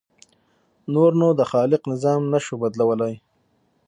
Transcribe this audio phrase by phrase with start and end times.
[0.93, 3.13] نور نو د خالق نظام نه شو بدلولی.